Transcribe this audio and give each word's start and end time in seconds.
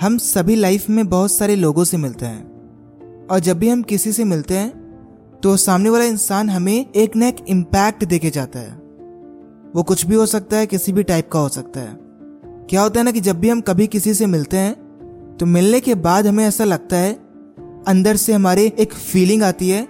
हम 0.00 0.18
सभी 0.18 0.54
लाइफ 0.54 0.88
में 0.90 1.06
बहुत 1.08 1.32
सारे 1.32 1.54
लोगों 1.56 1.84
से 1.84 1.96
मिलते 1.96 2.26
हैं। 2.26 3.26
और 3.26 3.38
जब 3.38 3.58
भी 3.58 3.68
हम 3.68 3.82
किसी 3.82 4.12
से 4.12 4.24
मिलते 4.24 4.54
हैं 4.54 5.38
तो 5.42 5.56
सामने 5.56 5.90
वाला 5.90 6.04
इंसान 6.04 6.50
हमें 6.50 6.92
एक 6.92 7.16
न 7.16 7.22
एक 7.22 7.36
इम्पैक्ट 7.48 8.04
देके 8.04 8.30
जाता 8.30 8.58
है। 8.58 8.72
वो 9.74 9.82
कुछ 9.82 10.06
भी 10.06 10.14
हो 10.14 10.26
सकता 10.26 10.56
है, 10.56 10.66
किसी 10.66 10.92
भी 10.92 11.02
टाइप 11.02 11.30
का 11.32 11.38
हो 11.38 11.48
सकता 11.48 11.80
है। 11.80 11.96
क्या 12.70 12.82
होता 12.82 13.00
है 13.00 13.04
ना 13.04 13.10
कि 13.10 13.20
जब 13.20 13.40
भी 13.40 13.48
हम 13.48 13.60
कभी 13.60 13.86
किसी 13.86 14.14
से 14.14 14.26
मिलते 14.26 14.56
हैं 14.56 15.36
तो 15.40 15.46
मिलने 15.46 15.80
के 15.80 15.94
बाद 15.94 16.26
हमें 16.26 16.44
ऐसा 16.44 16.64
लगता 16.64 16.96
है, 16.96 17.12
अंदर 17.88 18.16
से 18.16 18.32
हमारे 18.32 18.66
एक 18.78 18.94
फीलिंग 18.94 19.42
आती 19.42 19.70
है 19.70 19.88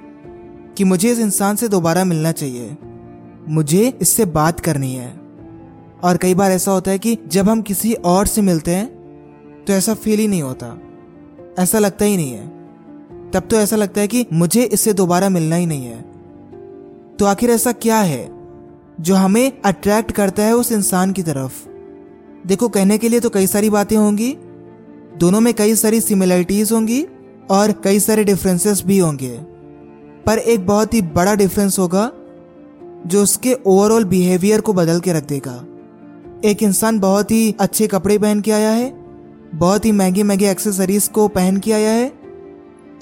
कि 0.77 0.85
मुझे 0.85 1.13
इस 1.13 1.19
इंसान 1.19 1.57
से 1.57 1.69
दोबारा 1.69 2.05
मिलना 2.05 2.33
चाहिए। 2.33 2.77
मुझे 3.49 3.99
इससे 4.01 4.25
बात 4.25 4.61
करनी 4.61 4.95
है। 4.95 5.11
और 6.03 6.17
कई 6.17 6.35
बार 6.35 6.53
ऐसा 6.53 6.73
होता 6.73 6.91
है 6.91 6.99
कि 6.99 7.19
जब 7.27 7.49
हम 7.49 7.63
किसी 7.63 7.93
और 7.93 8.27
से 8.27 8.43
मिलते 8.43 8.75
हैं 8.75 8.98
तो 9.69 9.75
ऐसा 9.75 9.95
फील 9.95 10.19
ही 10.19 10.29
नहीं 10.29 10.43
होता। 10.43 10.81
ऐसा 11.59 11.79
लगता 11.79 12.05
ही 12.05 12.17
नहीं 12.17 12.33
है। 12.33 12.47
तब 13.31 13.41
तो 13.41 13.57
ऐसा 13.57 13.77
लगता 13.77 14.01
है 14.01 14.09
कि 14.09 14.27
मुझे 14.33 14.63
इससे 14.63 14.93
दोबारा 14.93 15.29
मिलना 15.29 15.57
ही 15.57 15.67
नहीं 15.67 15.85
है। 15.85 16.03
तो 17.19 17.25
आखिर 17.25 17.51
ऐसा 17.51 17.73
क्या 17.73 17.97
है 17.97 18.31
जो 19.01 19.15
हमें 19.15 19.53
अट्रैक्ट 19.65 20.13
करता 20.13 20.43
है 20.43 20.57
उस 20.57 20.73
इंसान 20.73 21.13
की 21.13 21.23
तरफ़? 21.23 21.69
देखो, 22.47 22.69
कहने 22.69 22.99
के 22.99 23.09
लिए 23.09 23.21
तो 23.21 23.31
कई 23.31 23.47
सारी 23.47 23.71
बातें 23.71 23.97
होंगी। 23.97 24.37
दोनों 25.17 25.41
में 25.41 25.55
कई 25.55 25.75
सारी 25.75 26.01
सिमिलरिटीज 26.01 26.73
होंगी 26.73 27.07
और 27.51 27.73
कई 27.73 28.01
सारे 28.01 28.25
डिफरेंसेस 28.25 28.83
भी 28.87 28.99
होंगे। 28.99 29.39
पर 30.27 30.39
एक 30.39 30.67
बहुत 30.67 30.95
ही 30.95 31.03
बड़ा 31.03 31.35
डिफरेंस 31.35 31.79
होगा 31.79 32.13
जो 33.07 33.23
उसके 33.23 33.57
ओवरऑल 33.67 34.05
बिहेवियर 34.05 34.61
को 34.61 34.73
बदल 34.73 35.01
के 35.01 35.13
रख 35.13 35.27
देगा। 35.27 35.65
एक 36.45 36.63
इंसान 36.63 36.99
बहुत 36.99 37.31
ही 37.31 37.55
अच्छे 37.61 37.87
कपड़े 37.87 38.19
पहन 38.19 38.41
के 38.41 38.53
आया 38.53 38.71
है 38.71 38.98
बहुत 39.55 39.85
ही 39.85 39.93
महँगी 39.93 40.23
महँगी 40.23 40.45
एक्सेसरीज 40.45 41.09
को 41.09 41.29
पहन 41.29 41.57
के 41.57 41.73
आया 41.73 41.91
है 41.91 42.13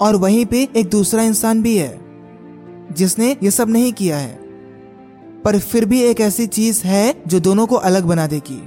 और 0.01 0.15
वहीं 0.15 0.45
पे 0.45 0.67
एक 0.75 0.89
दूसरा 0.89 1.23
इंसान 1.23 1.61
भी 1.61 1.77
है, 1.77 1.99
जिसने 2.91 3.35
ये 3.43 3.51
सब 3.51 3.69
नहीं 3.69 3.93
किया 3.93 4.17
है। 4.17 4.39
पर 5.45 5.59
फिर 5.59 5.85
भी 5.85 6.01
एक 6.01 6.21
ऐसी 6.21 6.47
चीज़ 6.47 6.81
है 6.83 7.23
जो 7.27 7.39
दोनों 7.39 7.65
को 7.67 7.75
अलग 7.75 8.05
बना 8.05 8.27
देगी। 8.27 8.61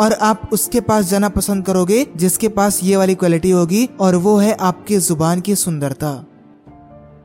और 0.00 0.12
आप 0.12 0.48
उसके 0.52 0.80
पास 0.80 1.04
जाना 1.04 1.28
पसंद 1.28 1.64
करोगे, 1.64 2.06
जिसके 2.16 2.48
पास 2.48 2.80
ये 2.84 2.96
वाली 2.96 3.14
क्वालिटी 3.14 3.50
होगी, 3.50 3.88
और 4.00 4.16
वो 4.16 4.36
है 4.36 4.52
आपकी 4.52 4.96
ज़ुबान 4.96 5.40
की 5.40 5.54
सुंदरता। 5.54 6.10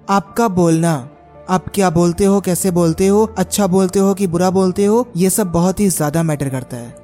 आपका 0.09 0.47
बोलना, 0.47 1.09
आप 1.49 1.69
क्या 1.69 1.89
बोलते 1.89 2.25
हो, 2.25 2.39
कैसे 2.41 2.71
बोलते 2.71 3.07
हो 3.07 3.25
अच्छा 3.37 3.67
बोलते 3.67 3.99
हो 3.99 4.13
कि 4.13 4.27
बुरा 4.27 4.49
बोलते 4.49 4.85
हो, 4.85 5.07
ये 5.15 5.29
सब 5.29 5.51
बहुत 5.51 5.79
ही 5.79 5.89
ज़्यादा 5.89 6.23
मैटर 6.23 6.49
करता 6.49 6.77
है। 6.77 7.00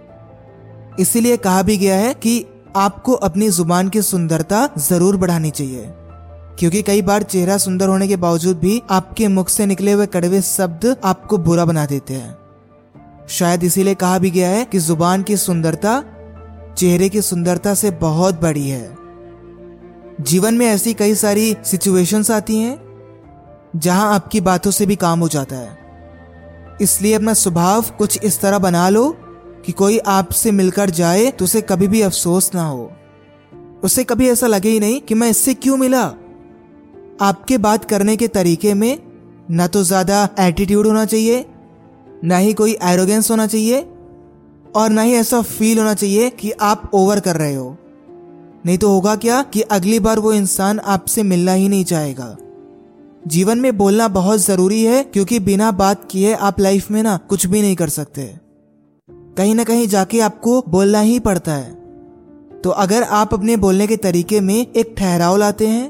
इसीलिए 1.00 1.38
कहा 1.38 1.62
भी 1.62 1.78
गया 1.78 1.96
है 1.96 2.14
कि 2.14 2.46
आपको 2.76 3.14
अपनी 3.14 3.50
ज़ुबान 3.50 3.90
की 3.90 4.02
सुंदरता 4.02 4.70
ज़रूर 4.78 5.18
बढ़ानी 5.18 5.50
चाहिए। 5.50 5.94
क्योंकि 6.60 6.82
कई 6.82 7.02
बार 7.02 7.24
चेहरा 7.24 7.58
सुंदर 7.58 7.88
होने 7.88 8.08
के 8.08 8.16
बावजूद 8.16 8.58
भी 8.58 8.82
आपके 8.90 9.28
मुख 9.28 9.50
से 9.50 9.66
निकले 9.66 9.92
हुए 9.92 10.06
कड़वे 10.06 10.42
शब्द 10.42 10.96
आपको 11.04 11.38
बुरा 11.38 11.66
बना 11.66 11.86
देते 11.86 12.14
हैं। 12.14 12.38
शायद 13.30 13.64
इसीलिए 13.64 13.96
कहा 13.96 14.20
भी 14.20 14.32
गया 14.32 14.50
है 14.50 14.66
कि 14.66 14.80
ज़ुबान 14.80 15.24
की 15.24 15.38
सुंदरता 15.38 16.04
चेहरे 16.78 17.10
की 17.10 17.22
सुंदरता 17.22 17.74
से 17.74 17.92
बहुत 17.92 18.42
बड़ी 18.42 18.70
है। 18.70 18.98
जीवन 20.22 20.54
में 20.54 20.66
ऐसी 20.66 20.94
कई 20.94 21.16
सारी 21.16 21.56
सिचुएशंस 21.64 22.32
आती 22.32 22.58
हैं, 22.60 22.80
जहाँ 23.76 24.14
आपकी 24.16 24.42
बातों 24.42 24.72
से 24.72 24.86
भी 24.86 24.96
काम 24.96 25.20
हो 25.20 25.28
जाता 25.28 25.56
है। 25.56 25.78
इसलिए 26.82 27.14
अपना 27.14 27.34
स्वभाव 27.34 27.86
कुछ 27.98 28.20
इस 28.24 28.42
तरह 28.42 28.60
बना 28.60 28.90
लो 28.90 29.18
कि 29.68 29.74
कोई 29.74 29.98
आपसे 30.08 30.52
मिलकर 30.52 30.90
जाए 30.90 31.30
तो 31.32 31.46
उसे 31.46 31.62
कभी 31.62 31.88
भी 31.88 32.02
अफसोस 32.02 32.50
ना 32.56 32.64
हो। 32.64 32.92
उसे 33.84 34.04
कभी 34.04 34.30
ऐसा 34.30 34.48
लगे 34.48 34.70
ही 34.70 34.80
नहीं 34.80 35.00
कि 35.02 35.16
मैं 35.16 35.30
इससे 35.30 35.54
क्यों 35.54 35.78
मिला? 35.78 36.04
आपके 37.22 37.58
बात 37.58 37.86
करने 37.86 38.16
के 38.18 38.28
तरीके 38.28 38.74
में 38.74 38.98
ना 39.52 39.68
तो 39.68 39.84
ज़्यादा 39.84 40.28
एटीट्यूड 40.40 40.88
होना 40.88 41.04
चाहिए, 41.06 41.46
ना 42.24 42.38
ही 42.38 42.54
कोई 42.54 42.78
एरोगेंस 42.84 43.32
होना 43.32 43.48
चाहिए, 43.48 43.82
और 44.76 44.90
ना 44.90 45.02
ही 45.02 45.14
ऐसा 45.14 45.42
फील 45.42 45.78
होना 45.78 45.94
चाहिए 45.94 46.30
कि 46.30 46.52
आप 46.52 46.90
ओवर 46.94 47.20
कर 47.20 47.36
रहे 47.36 47.54
हो। 47.56 47.78
नहीं 48.66 48.78
तो 48.78 48.90
होगा 48.90 49.16
क्या 49.16 49.42
कि 49.44 49.62
अगली 49.62 50.00
बार 50.00 50.20
वो 50.20 50.34
इंसान 50.34 50.80
आपसे 50.80 51.24
मिलना 51.24 51.54
ही 51.54 51.70
नहीं 51.70 51.84
चाहेगा? 51.86 52.36
जीवन 53.28 53.60
में 53.60 53.78
बोलना 53.78 54.08
बहुत 54.08 54.40
ज़रूरी 54.40 54.84
है, 54.84 55.04
क्योंकि 55.04 55.40
बिना 55.40 55.72
बात 55.72 56.08
किए 56.12 56.34
आप 56.34 56.60
लाइफ 56.60 56.92
में 56.92 57.02
ना 57.04 57.18
कुछ 57.30 57.46
भी 57.46 57.62
नहीं 57.62 57.76
कर 57.76 57.90
सकते। 57.92 58.47
कहीं 59.38 59.56
ना 59.56 59.64
कहीं 59.64 59.88
जाके 59.88 60.20
आपको 60.20 60.62
बोलना 60.70 61.00
ही 61.00 61.20
पड़ता 61.20 61.54
है। 61.54 61.72
तो 62.64 62.70
अगर 62.70 63.04
आप 63.04 63.34
अपने 63.34 63.58
बोलने 63.58 63.88
के 63.88 63.98
तरीके 63.98 64.40
में 64.42 64.56
एक 64.56 64.96
ठहराव 64.98 65.38
लाते 65.38 65.68
हैं, 65.68 65.86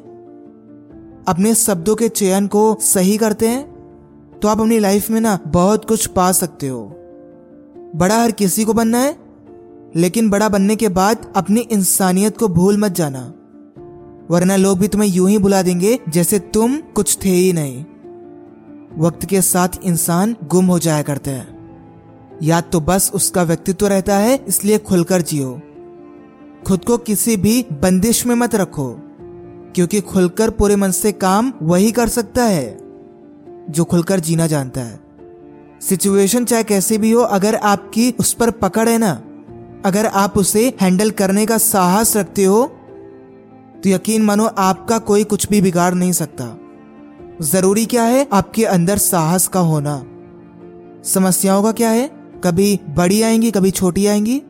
अपने 1.27 1.53
शब्दों 1.55 1.95
के 1.95 2.09
चयन 2.09 2.47
को 2.47 2.75
सही 2.81 3.17
करते 3.17 3.47
हैं 3.47 4.39
तो 4.41 4.47
आप 4.47 4.59
अपनी 4.59 4.79
लाइफ 4.79 5.09
में 5.09 5.21
ना 5.21 5.37
बहुत 5.47 5.85
कुछ 5.85 6.05
पा 6.07 6.31
सकते 6.31 6.67
हो। 6.67 6.83
बड़ा 7.95 8.21
हर 8.21 8.31
किसी 8.31 8.63
को 8.65 8.73
बनना 8.73 8.97
है, 8.97 9.15
लेकिन 9.95 10.29
बड़ा 10.29 10.49
बनने 10.49 10.75
के 10.75 10.89
बाद 10.89 11.31
अपनी 11.35 11.59
इंसानियत 11.61 12.37
को 12.37 12.47
भूल 12.47 12.77
मत 12.77 12.91
जाना। 12.91 13.21
वरना 14.31 14.55
लोग 14.55 14.79
भी 14.79 14.87
तुम्हें 14.87 15.09
यूँ 15.09 15.29
ही 15.29 15.37
बुला 15.37 15.61
देंगे 15.61 15.99
जैसे 16.09 16.39
तुम 16.39 16.77
कुछ 16.95 17.17
थे 17.25 17.29
ही 17.29 17.53
नहीं। 17.53 17.83
वक्त 18.97 19.25
के 19.25 19.41
साथ 19.41 19.83
इंसान 19.83 20.35
गुम 20.43 20.65
हो 20.65 20.79
जाया 20.79 21.01
करते 21.01 21.31
हैं। 21.31 21.56
या 22.43 22.59
तो 22.61 22.79
बस 22.79 23.11
उसका 23.13 23.43
व्यक्तित्व 23.43 23.87
रहता 23.87 24.17
है, 24.17 24.39
इसलिए 24.47 24.77
खुलकर 24.77 25.21
जियो। 25.21 25.59
खुद 26.67 26.85
को 26.85 26.97
किसी 26.97 27.35
भी 27.37 27.65
बंदिश 27.73 28.25
में 28.25 28.35
मत 28.35 28.55
रखो, 28.55 28.89
क्योंकि 29.75 30.01
खुलकर 30.01 30.49
पूरे 30.49 30.75
मन 30.75 30.91
से 30.91 31.11
काम 31.11 31.51
वही 31.61 31.91
कर 31.91 32.07
सकता 32.07 32.43
है, 32.43 32.77
जो 33.69 33.83
खुलकर 33.83 34.19
जीना 34.19 34.47
जानता 34.47 34.81
है। 34.81 34.99
सिचुएशन 35.81 36.45
चाहे 36.45 36.63
कैसी 36.63 36.97
भी 36.97 37.11
हो, 37.11 37.21
अगर 37.21 37.55
आपकी 37.55 38.11
उस 38.19 38.33
पर 38.33 38.51
पकड़ 38.51 38.87
है 38.89 38.97
ना, 38.97 39.11
अगर 39.85 40.05
आप 40.05 40.37
उसे 40.37 40.67
हैंडल 40.81 41.11
करने 41.11 41.45
का 41.45 41.57
साहस 41.57 42.15
रखते 42.17 42.43
हो 42.43 42.65
तो 43.77 43.89
यकीन 43.89 44.21
मानो 44.21 44.45
आपका 44.45 44.97
कोई 44.99 45.23
कुछ 45.23 45.47
भी 45.49 45.61
बिगाड़ 45.61 45.93
नहीं 45.93 46.11
सकता। 46.11 46.45
ज़रूरी 47.41 47.85
क्या 47.85 48.03
है? 48.03 48.27
आपके 48.33 48.63
अंदर 48.65 48.97
साहस 48.97 49.47
का 49.47 49.59
होना। 49.59 50.03
समस्याओं 51.05 51.63
का 51.63 51.71
क्या 51.71 51.89
है? 51.89 52.09
कभी 52.47 52.79
बड़ी 52.89 53.21
आएँगी, 53.21 53.51
कभी 53.51 53.71
छोटी 53.71 54.05
आएँगी। 54.07 54.41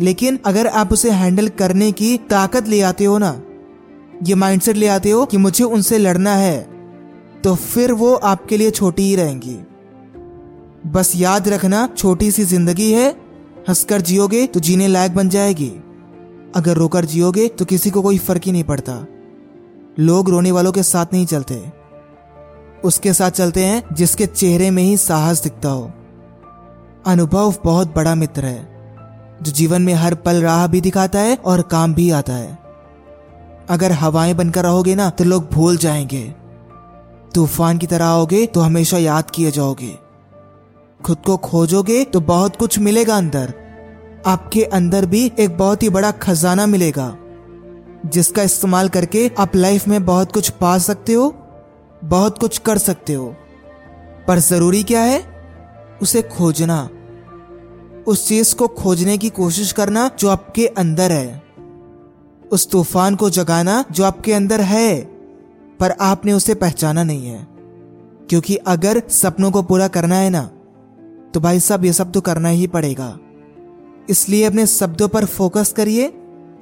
लेकिन 0.00 0.38
अगर 0.46 0.66
आप 0.66 0.92
उसे 0.92 1.10
हैंडल 1.10 1.48
करने 1.48 1.90
की 1.92 2.16
ताकत 2.30 2.68
ले 2.68 2.80
आते 2.82 3.04
हो 3.04 3.16
ना, 3.18 3.40
ये 4.24 4.34
माइंडसेट 4.34 4.76
ले 4.76 4.86
आते 4.88 5.10
हो 5.10 5.24
कि 5.26 5.36
मुझे 5.38 5.64
उनसे 5.64 5.98
लड़ना 5.98 6.34
है 6.34 6.60
तो 7.44 7.54
फिर 7.54 7.92
वो 7.92 8.14
आपके 8.14 8.56
लिए 8.56 8.70
छोटी 8.70 9.02
ही 9.02 9.14
रहेंगी। 9.16 9.58
बस 10.86 11.12
याद 11.16 11.48
रखना, 11.48 11.86
छोटी 11.88 12.30
सी 12.30 12.44
ज़िंदगी 12.44 12.90
है, 12.92 13.08
हंसकर 13.68 14.00
जियोगे 14.00 14.46
तो 14.46 14.60
जीने 14.60 14.88
लायक 14.88 15.14
बन 15.14 15.28
जाएगी। 15.28 15.70
अगर 16.56 16.76
रोकर 16.76 17.04
जियोगे 17.04 17.48
तो 17.48 17.64
किसी 17.64 17.90
को 17.90 18.02
कोई 18.02 18.18
फ़र्क 18.18 18.42
ही 18.46 18.52
नहीं 18.52 18.64
पड़ता। 18.64 18.94
लोग 19.98 20.30
रोने 20.30 20.52
वालों 20.52 20.72
के 20.72 20.82
साथ 20.82 21.12
नहीं 21.12 21.26
चलते। 21.26 21.62
उसके 22.84 23.12
साथ 23.12 23.30
चलते 23.30 23.64
हैं 23.64 23.82
जिसके 23.94 24.26
चेहरे 24.26 24.70
में 24.70 24.82
ही 24.82 24.96
साहस 24.96 25.42
दिखता 25.42 25.68
हो। 25.68 25.90
अनुभव 27.04 27.54
बहुत 27.64 27.94
बड़ा 27.94 28.14
मित्र 28.14 28.44
है, 28.44 29.38
जो 29.42 29.52
जीवन 29.52 29.82
में 29.82 29.92
हर 29.94 30.14
पल 30.14 30.42
राह 30.42 30.66
भी 30.66 30.80
दिखाता 30.80 31.18
है 31.18 31.34
और 31.36 31.62
काम 31.62 31.94
भी 31.94 32.10
आता 32.10 32.32
है। 32.32 32.58
अगर 33.70 33.92
हवाएँ 33.92 34.34
बनकर 34.34 34.62
रहोगे 34.62 34.94
ना 34.94 35.08
तो 35.10 35.24
लोग 35.24 35.48
भूल 35.50 35.76
जाएँगे। 35.76 36.22
तूफ़ान 37.34 37.78
की 37.78 37.86
तरह 37.86 38.04
आओगे 38.04 38.44
तो 38.46 38.60
हमेशा 38.60 38.98
याद 38.98 39.30
किए 39.30 39.50
जाओगे। 39.50 39.94
खुद 41.00 41.18
को 41.26 41.36
खोजोगे 41.36 42.04
तो 42.04 42.20
बहुत 42.20 42.56
कुछ 42.56 42.78
मिलेगा 42.78 43.16
अंदर। 43.16 43.52
आपके 44.26 44.64
अंदर 44.64 45.06
भी 45.06 45.32
एक 45.38 45.56
बहुत 45.58 45.82
ही 45.82 45.88
बड़ा 45.88 46.10
खजाना 46.10 46.66
मिलेगा, 46.66 47.16
जिसका 48.06 48.42
इस्तेमाल 48.42 48.88
करके 48.88 49.30
आप 49.38 49.56
लाइफ 49.56 49.88
में 49.88 50.04
बहुत 50.04 50.32
कुछ 50.32 50.50
पा 50.50 50.78
सकते 50.78 51.12
हो, 51.12 51.34
बहुत 52.02 52.38
कुछ 52.38 52.58
कर 52.58 52.78
सकते 52.78 53.14
हो। 53.14 53.34
पर 54.28 54.38
ज़रूरी 54.38 54.82
क्या 54.82 55.00
है? 55.00 55.31
उसे 56.02 56.22
खोजना। 56.22 56.88
उस 58.06 58.26
चीज़ 58.28 58.54
को 58.54 58.68
खोजने 58.68 59.18
की 59.18 59.28
कोशिश 59.28 59.72
करना 59.72 60.10
जो 60.18 60.28
आपके 60.28 60.66
अंदर 60.66 61.12
है। 61.12 61.42
उस 62.52 62.70
तूफ़ान 62.70 63.14
को 63.14 63.30
जगाना 63.30 63.84
जो 63.90 64.04
आपके 64.04 64.32
अंदर 64.32 64.60
है, 64.60 65.00
पर 65.80 65.90
आपने 65.90 66.32
उसे 66.32 66.54
पहचाना 66.54 67.02
नहीं 67.02 67.26
है। 67.26 67.46
क्योंकि 68.30 68.56
अगर 68.56 69.02
सपनों 69.08 69.50
को 69.50 69.62
पूरा 69.62 69.88
करना 69.88 70.16
है 70.16 70.30
ना 70.30 70.50
तो 71.34 71.40
भाई 71.40 71.60
साहब 71.60 71.84
ये 71.84 71.92
सब 71.92 72.12
तो 72.12 72.20
करना 72.20 72.48
ही 72.48 72.66
पड़ेगा। 72.66 73.18
इसलिए 74.10 74.44
अपने 74.44 74.66
शब्दों 74.66 75.08
पर 75.08 75.24
फोकस 75.24 75.72
करिए। 75.72 76.12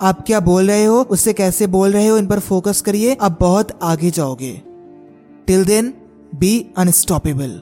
आप 0.02 0.24
क्या 0.26 0.40
बोल 0.40 0.68
रहे 0.68 0.84
हो 0.84 1.00
उससे 1.02 1.32
कैसे 1.32 1.66
बोल 1.66 1.90
रहे 1.90 2.06
हो, 2.06 2.16
इन 2.18 2.26
पर 2.26 2.38
फोकस 2.38 2.80
करिए। 2.80 3.16
आप 3.22 3.36
बहुत 3.40 3.78
आगे 3.82 4.10
जाओगे। 4.10 4.52
Till 5.46 5.64
then 5.64 5.94
be 6.34 6.70
unstoppable 6.78 7.60